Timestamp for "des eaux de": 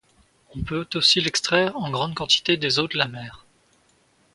2.57-2.97